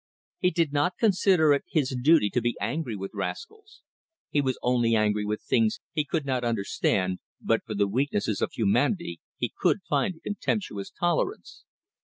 [0.39, 3.83] He did not consider it his duty to be angry with rascals.
[4.31, 8.51] He was only angry with things he could not understand, but for the weaknesses of
[8.51, 11.65] humanity he could find a contemptuous tolerance.